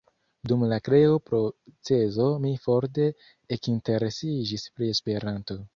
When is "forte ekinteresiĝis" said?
2.67-4.71